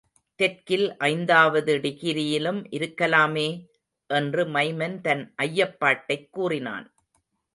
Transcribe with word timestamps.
தெற்கில் 0.35 0.97
ஐந்தாவது 0.97 1.77
டிகிரியிலும் 1.77 2.65
இருக்கலாமே? 2.71 3.67
என்று 4.07 4.45
மைமன் 4.45 5.01
தன் 5.01 5.33
ஐயப்பாட்டைக் 5.41 6.29
கூறினான். 6.31 6.93